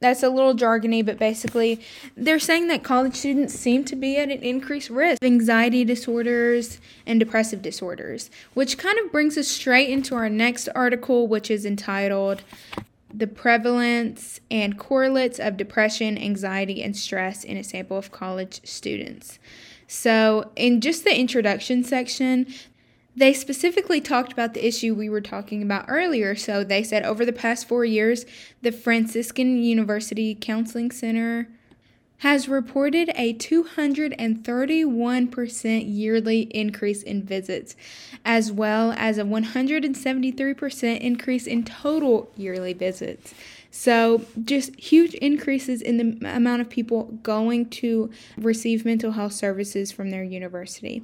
That's 0.00 0.22
a 0.22 0.28
little 0.28 0.54
jargony, 0.54 1.06
but 1.06 1.18
basically, 1.18 1.80
they're 2.16 2.38
saying 2.38 2.68
that 2.68 2.82
college 2.82 3.14
students 3.14 3.54
seem 3.54 3.84
to 3.84 3.96
be 3.96 4.18
at 4.18 4.30
an 4.30 4.42
increased 4.42 4.90
risk 4.90 5.22
of 5.22 5.26
anxiety 5.26 5.84
disorders 5.84 6.78
and 7.06 7.18
depressive 7.18 7.62
disorders, 7.62 8.28
which 8.52 8.76
kind 8.76 8.98
of 8.98 9.12
brings 9.12 9.38
us 9.38 9.48
straight 9.48 9.88
into 9.88 10.14
our 10.14 10.28
next 10.28 10.68
article, 10.74 11.26
which 11.26 11.50
is 11.50 11.64
entitled 11.64 12.42
the 13.16 13.26
prevalence 13.26 14.40
and 14.50 14.78
correlates 14.78 15.38
of 15.38 15.56
depression, 15.56 16.18
anxiety, 16.18 16.82
and 16.82 16.96
stress 16.96 17.44
in 17.44 17.56
a 17.56 17.64
sample 17.64 17.96
of 17.96 18.10
college 18.10 18.60
students. 18.64 19.38
So, 19.86 20.50
in 20.56 20.80
just 20.80 21.04
the 21.04 21.16
introduction 21.16 21.84
section, 21.84 22.46
they 23.14 23.32
specifically 23.32 24.00
talked 24.00 24.32
about 24.32 24.54
the 24.54 24.66
issue 24.66 24.94
we 24.94 25.08
were 25.08 25.20
talking 25.20 25.62
about 25.62 25.84
earlier. 25.88 26.34
So, 26.34 26.64
they 26.64 26.82
said 26.82 27.04
over 27.04 27.24
the 27.24 27.32
past 27.32 27.68
four 27.68 27.84
years, 27.84 28.26
the 28.62 28.72
Franciscan 28.72 29.62
University 29.62 30.34
Counseling 30.34 30.90
Center 30.90 31.48
has 32.18 32.48
reported 32.48 33.10
a 33.16 33.34
231% 33.34 35.84
yearly 35.86 36.40
increase 36.42 37.02
in 37.02 37.22
visits, 37.22 37.76
as 38.24 38.50
well 38.50 38.92
as 38.96 39.18
a 39.18 39.24
173% 39.24 41.00
increase 41.00 41.46
in 41.46 41.62
total 41.64 42.32
yearly 42.36 42.72
visits. 42.72 43.34
So, 43.70 44.24
just 44.44 44.74
huge 44.76 45.14
increases 45.14 45.82
in 45.82 45.96
the 45.96 46.16
amount 46.28 46.62
of 46.62 46.70
people 46.70 47.18
going 47.24 47.68
to 47.70 48.08
receive 48.36 48.84
mental 48.84 49.10
health 49.12 49.32
services 49.32 49.90
from 49.90 50.10
their 50.10 50.22
university. 50.22 51.02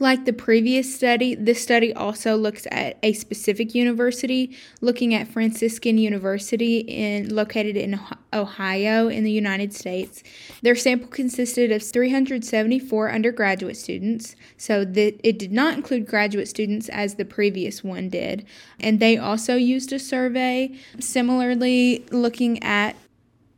Like 0.00 0.24
the 0.24 0.32
previous 0.32 0.94
study, 0.94 1.34
this 1.34 1.62
study 1.62 1.92
also 1.92 2.34
looks 2.34 2.66
at 2.70 2.96
a 3.02 3.12
specific 3.12 3.74
university, 3.74 4.56
looking 4.80 5.12
at 5.12 5.28
Franciscan 5.28 5.98
University 5.98 6.78
in 6.78 7.28
located 7.28 7.76
in 7.76 8.00
Ohio 8.32 9.08
in 9.08 9.24
the 9.24 9.30
United 9.30 9.74
States. 9.74 10.22
Their 10.62 10.74
sample 10.74 11.08
consisted 11.08 11.70
of 11.70 11.82
374 11.82 13.12
undergraduate 13.12 13.76
students, 13.76 14.36
so 14.56 14.86
that 14.86 15.20
it 15.22 15.38
did 15.38 15.52
not 15.52 15.74
include 15.74 16.06
graduate 16.06 16.48
students 16.48 16.88
as 16.88 17.16
the 17.16 17.26
previous 17.26 17.84
one 17.84 18.08
did. 18.08 18.46
And 18.80 19.00
they 19.00 19.18
also 19.18 19.56
used 19.56 19.92
a 19.92 19.98
survey 19.98 20.74
similarly 20.98 22.06
looking 22.10 22.62
at 22.62 22.96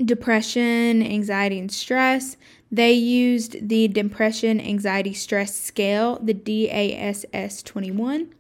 depression, 0.05 1.05
anxiety, 1.05 1.61
and 1.61 1.71
stress. 1.71 2.37
They 2.73 2.95
used 2.95 3.69
the 3.69 3.87
Depression 3.87 4.59
Anxiety 4.59 5.13
Stress 5.13 5.55
Scale, 5.55 6.19
the 6.23 6.33
DASS 6.33 7.63
21. 7.63 8.35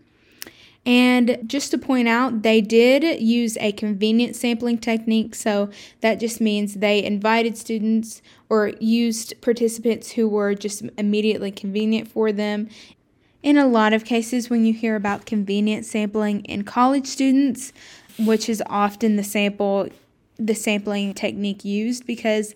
And 0.85 1.39
just 1.47 1.71
to 1.71 1.79
point 1.79 2.09
out, 2.09 2.43
they 2.43 2.63
did 2.63 3.21
use 3.21 3.57
a 3.59 3.73
convenient 3.73 4.35
sampling 4.35 4.79
technique. 4.79 5.35
So 5.35 5.71
that 6.01 6.19
just 6.19 6.41
means 6.41 6.75
they 6.75 7.05
invited 7.05 7.59
students 7.59 8.23
or 8.49 8.73
used 8.81 9.41
participants 9.43 10.13
who 10.13 10.29
were 10.29 10.55
just 10.55 10.83
immediately 10.97 11.53
convenient 11.53 12.09
for 12.09 12.33
them. 12.33 12.69
In 13.43 13.59
a 13.59 13.67
lot 13.67 13.93
of 13.93 14.05
cases, 14.05 14.49
when 14.49 14.65
you 14.65 14.73
hear 14.73 14.97
about 14.97 15.27
convenient 15.27 15.85
sampling 15.85 16.43
in 16.45 16.65
college 16.65 17.07
students, 17.07 17.73
which 18.19 18.49
is 18.49 18.63
often 18.67 19.17
the 19.17 19.25
sample, 19.25 19.89
the 20.39 20.55
sampling 20.55 21.13
technique 21.13 21.65
used 21.65 22.07
because 22.07 22.55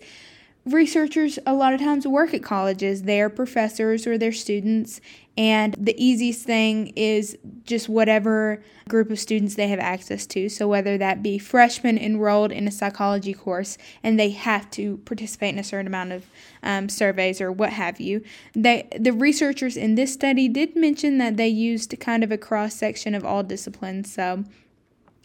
researchers 0.73 1.39
a 1.45 1.53
lot 1.53 1.73
of 1.73 1.79
times 1.79 2.07
work 2.07 2.33
at 2.33 2.43
colleges. 2.43 3.03
They're 3.03 3.29
professors 3.29 4.05
or 4.05 4.17
they're 4.17 4.31
students, 4.31 5.01
and 5.37 5.75
the 5.77 5.95
easiest 6.03 6.45
thing 6.45 6.87
is 6.95 7.37
just 7.63 7.87
whatever 7.87 8.63
group 8.89 9.11
of 9.11 9.19
students 9.19 9.53
they 9.53 9.67
have 9.67 9.79
access 9.79 10.25
to. 10.27 10.49
So, 10.49 10.67
whether 10.67 10.97
that 10.97 11.21
be 11.21 11.37
freshmen 11.37 11.97
enrolled 11.97 12.51
in 12.51 12.67
a 12.67 12.71
psychology 12.71 13.33
course 13.33 13.77
and 14.01 14.19
they 14.19 14.31
have 14.31 14.71
to 14.71 14.97
participate 15.05 15.53
in 15.53 15.59
a 15.59 15.63
certain 15.63 15.87
amount 15.87 16.13
of 16.13 16.25
um, 16.63 16.89
surveys 16.89 17.39
or 17.39 17.51
what 17.51 17.73
have 17.73 17.99
you, 17.99 18.23
they, 18.53 18.87
the 18.97 19.13
researchers 19.13 19.77
in 19.77 19.93
this 19.93 20.11
study 20.11 20.47
did 20.47 20.75
mention 20.75 21.19
that 21.19 21.37
they 21.37 21.47
used 21.47 21.99
kind 21.99 22.23
of 22.23 22.31
a 22.31 22.37
cross 22.37 22.73
section 22.73 23.13
of 23.13 23.23
all 23.23 23.43
disciplines. 23.43 24.11
So, 24.11 24.43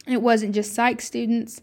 it 0.05 0.21
wasn't 0.21 0.53
just 0.53 0.73
psych 0.73 1.01
students. 1.01 1.61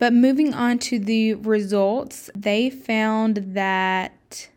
But 0.00 0.14
moving 0.14 0.54
on 0.54 0.78
to 0.78 0.98
the 0.98 1.34
results, 1.34 2.30
they 2.34 2.70
found 2.70 3.54
that 3.54 4.48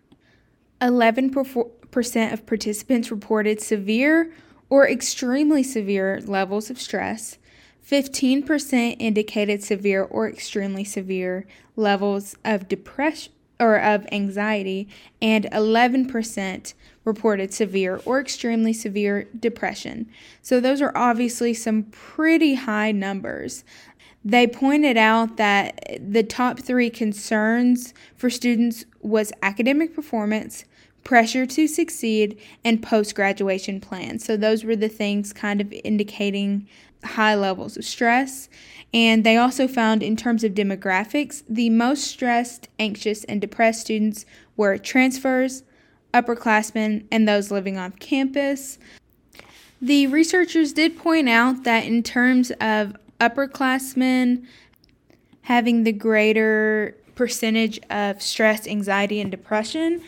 11% 0.82 2.34
of 2.34 2.46
participants 2.46 3.12
reported 3.12 3.60
severe 3.60 4.32
or 4.70 4.88
extremely 4.88 5.62
severe 5.62 6.22
levels 6.26 6.70
of 6.70 6.80
stress. 6.80 7.38
15% 7.86 8.96
indicated 8.98 9.62
severe 9.62 10.04
or 10.04 10.30
extremely 10.30 10.86
severe 10.86 11.46
levels 11.76 12.38
of 12.46 12.70
depression 12.70 13.34
or 13.60 13.80
of 13.80 14.08
anxiety 14.12 14.88
and 15.22 15.46
11% 15.52 16.74
reported 17.06 17.54
severe 17.54 18.02
or 18.06 18.20
extremely 18.20 18.74
severe 18.74 19.28
depression. 19.38 20.10
So 20.42 20.60
those 20.60 20.82
are 20.82 20.92
obviously 20.96 21.54
some 21.54 21.84
pretty 21.84 22.56
high 22.56 22.92
numbers. 22.92 23.64
They 24.26 24.48
pointed 24.48 24.98
out 24.98 25.38
that 25.38 25.98
the 26.00 26.24
top 26.24 26.60
three 26.60 26.90
concerns 26.90 27.94
for 28.16 28.30
students 28.30 28.86
was 29.02 29.34
academic 29.42 29.94
performance, 29.94 30.64
pressure 31.04 31.46
to 31.46 31.68
succeed, 31.68 32.40
and 32.64 32.82
post 32.82 33.16
graduation 33.16 33.82
plans. 33.82 34.24
So, 34.24 34.38
those 34.38 34.64
were 34.64 34.78
the 34.78 34.88
things 34.88 35.34
kind 35.34 35.60
of 35.60 35.74
indicating 35.84 36.68
high 37.04 37.36
levels 37.36 37.76
of 37.76 37.84
stress. 37.84 38.48
And 38.94 39.26
they 39.26 39.36
also 39.36 39.68
found, 39.68 40.02
in 40.02 40.16
terms 40.16 40.44
of 40.44 40.54
demographics, 40.54 41.44
the 41.50 41.70
most 41.70 42.06
stressed, 42.06 42.70
anxious, 42.80 43.24
and 43.26 43.42
depressed 43.42 43.82
students 43.82 44.26
were 44.56 44.78
transfers, 44.78 45.64
upperclassmen, 46.14 47.06
and 47.12 47.28
those 47.28 47.52
living 47.52 47.78
off 47.78 48.00
campus. 48.00 48.78
The 49.82 50.08
researchers 50.08 50.72
did 50.72 50.98
point 50.98 51.28
out 51.28 51.66
that 51.66 51.86
in 51.86 52.04
terms 52.04 52.52
of 52.62 52.96
upperclassmen 53.30 54.46
having 55.44 55.84
the 55.84 55.92
greater 55.92 56.96
percentage 57.16 57.80
of 57.90 58.22
stress, 58.22 58.68
anxiety, 58.68 59.20
and 59.20 59.30
depression, 59.30 60.02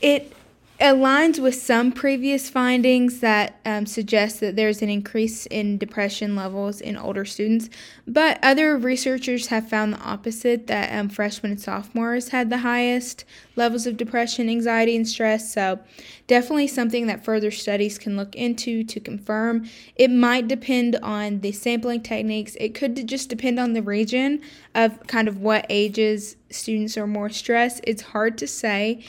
it 0.00 0.35
aligns 0.80 1.38
with 1.38 1.54
some 1.54 1.90
previous 1.90 2.50
findings 2.50 3.20
that 3.20 3.58
um, 3.64 3.86
suggest 3.86 4.40
that 4.40 4.56
there's 4.56 4.82
an 4.82 4.90
increase 4.90 5.46
in 5.46 5.78
depression 5.78 6.36
levels 6.36 6.82
in 6.82 6.98
older 6.98 7.24
students, 7.24 7.70
but 8.06 8.38
other 8.42 8.76
researchers 8.76 9.46
have 9.46 9.68
found 9.68 9.94
the 9.94 10.00
opposite 10.00 10.66
that 10.66 10.94
um, 10.94 11.08
freshmen 11.08 11.52
and 11.52 11.60
sophomores 11.60 12.28
had 12.28 12.50
the 12.50 12.58
highest 12.58 13.24
levels 13.56 13.86
of 13.86 13.96
depression, 13.96 14.50
anxiety, 14.50 14.94
and 14.94 15.08
stress. 15.08 15.52
So, 15.52 15.80
definitely 16.26 16.66
something 16.66 17.06
that 17.06 17.24
further 17.24 17.50
studies 17.50 17.98
can 17.98 18.16
look 18.16 18.34
into 18.34 18.84
to 18.84 19.00
confirm. 19.00 19.66
It 19.94 20.10
might 20.10 20.46
depend 20.46 20.96
on 20.96 21.40
the 21.40 21.52
sampling 21.52 22.02
techniques, 22.02 22.54
it 22.60 22.74
could 22.74 23.06
just 23.08 23.30
depend 23.30 23.58
on 23.58 23.72
the 23.72 23.82
region 23.82 24.42
of 24.74 25.06
kind 25.06 25.26
of 25.26 25.40
what 25.40 25.64
ages 25.70 26.36
students 26.50 26.98
are 26.98 27.06
more 27.06 27.30
stressed. 27.30 27.80
It's 27.84 28.02
hard 28.02 28.36
to 28.38 28.46
say 28.46 29.02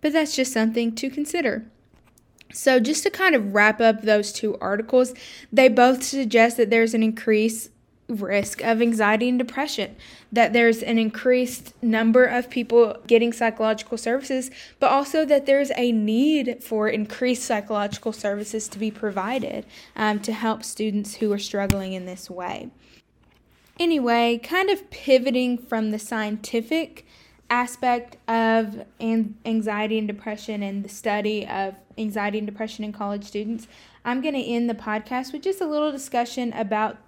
but 0.00 0.12
that's 0.12 0.36
just 0.36 0.52
something 0.52 0.94
to 0.94 1.10
consider. 1.10 1.64
So, 2.52 2.78
just 2.80 3.02
to 3.02 3.10
kind 3.10 3.34
of 3.34 3.54
wrap 3.54 3.80
up 3.80 4.02
those 4.02 4.32
two 4.32 4.56
articles, 4.60 5.12
they 5.52 5.68
both 5.68 6.02
suggest 6.02 6.56
that 6.56 6.70
there's 6.70 6.94
an 6.94 7.02
increased 7.02 7.70
risk 8.08 8.62
of 8.62 8.80
anxiety 8.80 9.28
and 9.28 9.38
depression, 9.38 9.96
that 10.30 10.52
there's 10.52 10.82
an 10.82 10.98
increased 10.98 11.72
number 11.82 12.24
of 12.24 12.48
people 12.48 12.96
getting 13.06 13.32
psychological 13.32 13.98
services, 13.98 14.50
but 14.78 14.90
also 14.90 15.24
that 15.24 15.46
there's 15.46 15.72
a 15.76 15.90
need 15.92 16.62
for 16.62 16.88
increased 16.88 17.42
psychological 17.42 18.12
services 18.12 18.68
to 18.68 18.78
be 18.78 18.90
provided 18.90 19.66
um, 19.96 20.20
to 20.20 20.32
help 20.32 20.62
students 20.62 21.16
who 21.16 21.32
are 21.32 21.38
struggling 21.38 21.92
in 21.92 22.06
this 22.06 22.30
way. 22.30 22.70
Anyway, 23.78 24.38
kind 24.42 24.70
of 24.70 24.88
pivoting 24.90 25.58
from 25.58 25.90
the 25.90 25.98
scientific 25.98 27.04
aspect 27.48 28.16
of 28.28 28.84
anxiety 29.00 29.98
and 29.98 30.08
depression 30.08 30.62
and 30.62 30.84
the 30.84 30.88
study 30.88 31.46
of 31.46 31.76
anxiety 31.96 32.38
and 32.38 32.46
depression 32.46 32.84
in 32.84 32.92
college 32.92 33.24
students, 33.24 33.68
I'm 34.04 34.20
going 34.20 34.34
to 34.34 34.42
end 34.42 34.68
the 34.68 34.74
podcast 34.74 35.32
with 35.32 35.42
just 35.42 35.60
a 35.60 35.66
little 35.66 35.92
discussion 35.92 36.52
about 36.52 36.98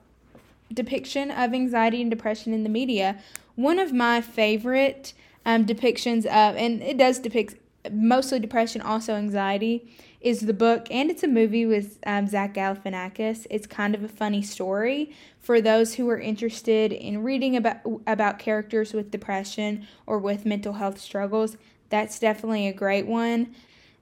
depiction 0.72 1.30
of 1.30 1.54
anxiety 1.54 2.00
and 2.00 2.10
depression 2.10 2.52
in 2.52 2.62
the 2.62 2.68
media. 2.68 3.18
One 3.56 3.78
of 3.78 3.92
my 3.92 4.20
favorite 4.20 5.12
um, 5.44 5.64
depictions 5.64 6.24
of, 6.26 6.56
and 6.56 6.82
it 6.82 6.98
does 6.98 7.18
depict 7.18 7.56
mostly 7.90 8.38
depression, 8.38 8.80
also 8.80 9.14
anxiety, 9.14 9.88
is 10.20 10.40
the 10.40 10.52
book, 10.52 10.88
and 10.90 11.10
it's 11.10 11.22
a 11.22 11.28
movie 11.28 11.64
with 11.64 11.98
um, 12.04 12.26
Zach 12.26 12.54
Galifianakis. 12.54 13.46
It's 13.50 13.66
kind 13.66 13.94
of 13.94 14.02
a 14.02 14.08
funny 14.08 14.42
story 14.42 15.14
for 15.38 15.60
those 15.60 15.94
who 15.94 16.08
are 16.10 16.18
interested 16.18 16.92
in 16.92 17.22
reading 17.22 17.56
about 17.56 17.78
about 18.06 18.38
characters 18.38 18.92
with 18.92 19.10
depression 19.10 19.86
or 20.06 20.18
with 20.18 20.44
mental 20.44 20.74
health 20.74 20.98
struggles. 20.98 21.56
That's 21.88 22.18
definitely 22.18 22.66
a 22.66 22.72
great 22.72 23.06
one. 23.06 23.54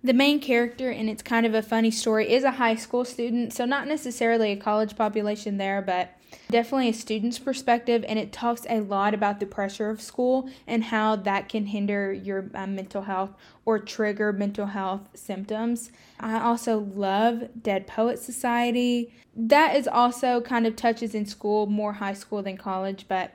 The 0.02 0.14
main 0.14 0.40
character, 0.40 0.90
and 0.90 1.10
it's 1.10 1.22
kind 1.22 1.44
of 1.46 1.54
a 1.54 1.62
funny 1.62 1.90
story, 1.90 2.32
is 2.32 2.44
a 2.44 2.52
high 2.52 2.76
school 2.76 3.04
student, 3.04 3.52
so 3.52 3.64
not 3.64 3.86
necessarily 3.86 4.52
a 4.52 4.56
college 4.56 4.96
population 4.96 5.58
there, 5.58 5.82
but 5.82 6.15
definitely 6.50 6.88
a 6.88 6.94
student's 6.94 7.38
perspective, 7.38 8.04
and 8.08 8.18
it 8.18 8.32
talks 8.32 8.66
a 8.68 8.80
lot 8.80 9.14
about 9.14 9.40
the 9.40 9.46
pressure 9.46 9.90
of 9.90 10.00
school 10.00 10.48
and 10.66 10.84
how 10.84 11.16
that 11.16 11.48
can 11.48 11.66
hinder 11.66 12.12
your 12.12 12.50
um, 12.54 12.74
mental 12.74 13.02
health 13.02 13.30
or 13.64 13.78
trigger 13.78 14.32
mental 14.32 14.66
health 14.66 15.08
symptoms. 15.14 15.90
I 16.20 16.40
also 16.40 16.78
love 16.78 17.62
Dead 17.62 17.86
Poet 17.86 18.18
Society. 18.18 19.12
That 19.34 19.76
is 19.76 19.86
also 19.88 20.40
kind 20.40 20.66
of 20.66 20.76
touches 20.76 21.14
in 21.14 21.26
school, 21.26 21.66
more 21.66 21.94
high 21.94 22.14
school 22.14 22.42
than 22.42 22.56
college, 22.56 23.06
but 23.08 23.34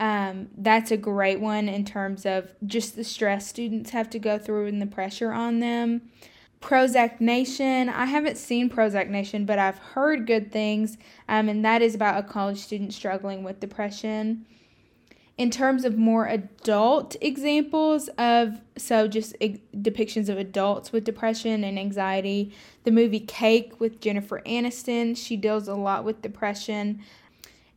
um, 0.00 0.48
that's 0.56 0.90
a 0.90 0.96
great 0.96 1.40
one 1.40 1.68
in 1.68 1.84
terms 1.84 2.24
of 2.24 2.52
just 2.64 2.94
the 2.94 3.04
stress 3.04 3.48
students 3.48 3.90
have 3.90 4.08
to 4.10 4.18
go 4.18 4.38
through 4.38 4.66
and 4.66 4.80
the 4.80 4.86
pressure 4.86 5.32
on 5.32 5.58
them. 5.60 6.02
Prozac 6.60 7.20
Nation. 7.20 7.88
I 7.88 8.06
haven't 8.06 8.36
seen 8.36 8.68
Prozac 8.68 9.08
Nation, 9.08 9.44
but 9.44 9.58
I've 9.58 9.78
heard 9.78 10.26
good 10.26 10.50
things, 10.50 10.98
um, 11.28 11.48
and 11.48 11.64
that 11.64 11.82
is 11.82 11.94
about 11.94 12.18
a 12.18 12.26
college 12.26 12.58
student 12.58 12.92
struggling 12.92 13.42
with 13.42 13.60
depression. 13.60 14.44
In 15.36 15.50
terms 15.50 15.84
of 15.84 15.96
more 15.96 16.26
adult 16.26 17.14
examples 17.20 18.08
of, 18.18 18.60
so 18.76 19.06
just 19.06 19.36
depictions 19.38 20.28
of 20.28 20.36
adults 20.36 20.90
with 20.90 21.04
depression 21.04 21.62
and 21.62 21.78
anxiety, 21.78 22.52
the 22.82 22.90
movie 22.90 23.20
Cake 23.20 23.78
with 23.78 24.00
Jennifer 24.00 24.42
Aniston, 24.44 25.16
she 25.16 25.36
deals 25.36 25.68
a 25.68 25.76
lot 25.76 26.02
with 26.02 26.22
depression. 26.22 27.00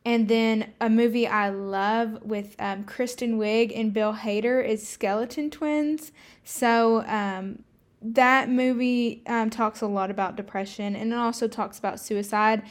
And 0.03 0.27
then 0.27 0.71
a 0.81 0.89
movie 0.89 1.27
I 1.27 1.49
love 1.49 2.23
with 2.23 2.55
um, 2.57 2.83
Kristen 2.85 3.37
Wiig 3.37 3.71
and 3.79 3.93
Bill 3.93 4.15
Hader 4.15 4.65
is 4.65 4.87
Skeleton 4.87 5.51
Twins. 5.51 6.11
So, 6.43 7.05
um, 7.05 7.59
that 8.01 8.49
movie 8.49 9.21
um, 9.27 9.49
talks 9.49 9.81
a 9.81 9.87
lot 9.87 10.09
about 10.09 10.35
depression 10.35 10.95
and 10.95 11.13
it 11.13 11.17
also 11.17 11.47
talks 11.47 11.77
about 11.77 11.99
suicide. 11.99 12.63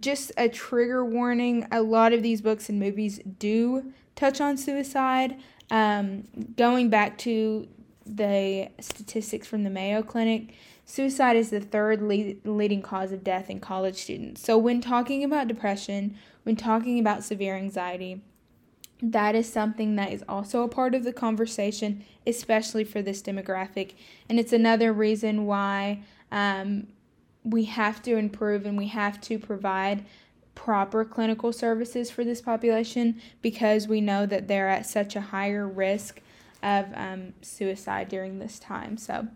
Just 0.00 0.32
a 0.36 0.48
trigger 0.48 1.04
warning 1.04 1.66
a 1.70 1.82
lot 1.82 2.12
of 2.12 2.22
these 2.22 2.40
books 2.40 2.68
and 2.68 2.80
movies 2.80 3.20
do 3.38 3.92
touch 4.16 4.40
on 4.40 4.56
suicide. 4.56 5.36
Um, 5.70 6.24
going 6.56 6.88
back 6.90 7.18
to 7.18 7.68
the 8.06 8.68
statistics 8.80 9.46
from 9.46 9.62
the 9.62 9.70
Mayo 9.70 10.02
Clinic, 10.02 10.54
suicide 10.84 11.36
is 11.36 11.50
the 11.50 11.60
third 11.60 12.02
lead, 12.02 12.46
leading 12.46 12.82
cause 12.82 13.12
of 13.12 13.24
death 13.24 13.48
in 13.48 13.60
college 13.60 13.96
students. 13.96 14.42
So, 14.42 14.58
when 14.58 14.80
talking 14.80 15.24
about 15.24 15.48
depression, 15.48 16.16
when 16.42 16.56
talking 16.56 16.98
about 16.98 17.24
severe 17.24 17.56
anxiety, 17.56 18.22
that 19.10 19.34
is 19.34 19.52
something 19.52 19.96
that 19.96 20.12
is 20.12 20.24
also 20.28 20.62
a 20.62 20.68
part 20.68 20.94
of 20.94 21.04
the 21.04 21.12
conversation, 21.12 22.04
especially 22.26 22.84
for 22.84 23.02
this 23.02 23.20
demographic. 23.20 23.92
And 24.28 24.40
it's 24.40 24.52
another 24.52 24.92
reason 24.92 25.44
why 25.44 26.02
um, 26.32 26.86
we 27.44 27.64
have 27.64 28.02
to 28.02 28.16
improve 28.16 28.64
and 28.64 28.78
we 28.78 28.88
have 28.88 29.20
to 29.22 29.38
provide 29.38 30.06
proper 30.54 31.04
clinical 31.04 31.52
services 31.52 32.10
for 32.10 32.24
this 32.24 32.40
population 32.40 33.20
because 33.42 33.86
we 33.86 34.00
know 34.00 34.24
that 34.24 34.48
they're 34.48 34.70
at 34.70 34.86
such 34.86 35.16
a 35.16 35.20
higher 35.20 35.68
risk 35.68 36.22
of 36.62 36.86
um, 36.94 37.34
suicide 37.42 38.08
during 38.08 38.38
this 38.38 38.58
time. 38.58 38.96
So, 38.96 39.28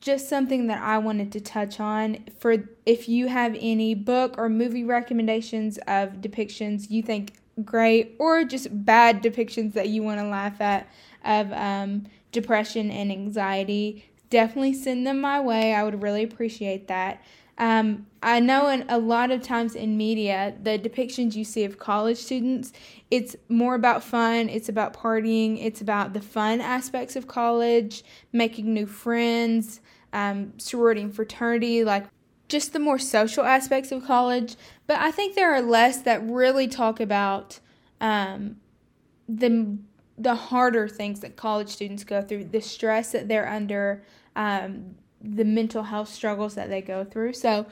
just 0.00 0.28
something 0.28 0.66
that 0.66 0.82
I 0.82 0.98
wanted 0.98 1.32
to 1.32 1.40
touch 1.40 1.80
on. 1.80 2.18
For 2.38 2.68
if 2.84 3.08
you 3.08 3.28
have 3.28 3.56
any 3.58 3.94
book 3.94 4.34
or 4.36 4.50
movie 4.50 4.84
recommendations 4.84 5.78
of 5.88 6.20
depictions 6.20 6.90
you 6.90 7.02
think 7.02 7.32
great 7.64 8.16
or 8.18 8.44
just 8.44 8.68
bad 8.84 9.22
depictions 9.22 9.74
that 9.74 9.88
you 9.88 10.02
want 10.02 10.20
to 10.20 10.26
laugh 10.26 10.60
at 10.60 10.88
of 11.24 11.52
um, 11.52 12.04
depression 12.32 12.90
and 12.90 13.10
anxiety, 13.10 14.10
definitely 14.30 14.74
send 14.74 15.06
them 15.06 15.20
my 15.20 15.40
way. 15.40 15.74
I 15.74 15.82
would 15.84 16.02
really 16.02 16.22
appreciate 16.22 16.88
that. 16.88 17.22
Um, 17.56 18.06
I 18.22 18.40
know 18.40 18.68
in 18.68 18.84
a 18.88 18.98
lot 18.98 19.30
of 19.30 19.40
times 19.42 19.76
in 19.76 19.96
media, 19.96 20.54
the 20.60 20.78
depictions 20.78 21.36
you 21.36 21.44
see 21.44 21.64
of 21.64 21.78
college 21.78 22.18
students, 22.18 22.72
it's 23.10 23.36
more 23.48 23.76
about 23.76 24.02
fun, 24.02 24.48
it's 24.48 24.68
about 24.68 24.92
partying, 24.92 25.64
it's 25.64 25.80
about 25.80 26.14
the 26.14 26.20
fun 26.20 26.60
aspects 26.60 27.14
of 27.14 27.28
college, 27.28 28.02
making 28.32 28.74
new 28.74 28.86
friends, 28.86 29.80
um, 30.12 30.52
sorority 30.58 31.02
and 31.02 31.14
fraternity, 31.14 31.84
like 31.84 32.06
just 32.48 32.72
the 32.72 32.78
more 32.78 32.98
social 32.98 33.44
aspects 33.44 33.90
of 33.92 34.04
college. 34.04 34.56
But 34.86 35.00
I 35.00 35.10
think 35.10 35.34
there 35.34 35.52
are 35.54 35.62
less 35.62 36.02
that 36.02 36.22
really 36.24 36.68
talk 36.68 37.00
about 37.00 37.60
um, 38.00 38.56
the 39.28 39.78
the 40.16 40.34
harder 40.34 40.86
things 40.86 41.20
that 41.20 41.36
college 41.36 41.68
students 41.68 42.04
go 42.04 42.22
through, 42.22 42.44
the 42.44 42.60
stress 42.60 43.10
that 43.10 43.26
they're 43.26 43.48
under, 43.48 44.04
um, 44.36 44.94
the 45.20 45.44
mental 45.44 45.82
health 45.82 46.08
struggles 46.08 46.54
that 46.54 46.68
they 46.68 46.80
go 46.80 47.04
through. 47.04 47.32
So, 47.32 47.66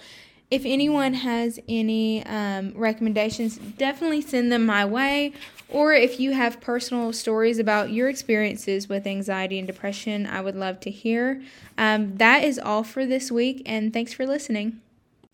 if 0.50 0.62
anyone 0.66 1.14
has 1.14 1.60
any 1.68 2.26
um, 2.26 2.72
recommendations, 2.74 3.56
definitely 3.56 4.20
send 4.20 4.52
them 4.52 4.66
my 4.66 4.84
way. 4.84 5.32
Or 5.72 5.94
if 5.94 6.20
you 6.20 6.32
have 6.32 6.60
personal 6.60 7.14
stories 7.14 7.58
about 7.58 7.90
your 7.90 8.10
experiences 8.10 8.90
with 8.90 9.06
anxiety 9.06 9.58
and 9.58 9.66
depression, 9.66 10.26
I 10.26 10.42
would 10.42 10.54
love 10.54 10.80
to 10.80 10.90
hear. 10.90 11.42
Um, 11.78 12.18
that 12.18 12.44
is 12.44 12.58
all 12.58 12.84
for 12.84 13.06
this 13.06 13.32
week, 13.32 13.62
and 13.64 13.90
thanks 13.90 14.12
for 14.12 14.26
listening. 14.26 14.82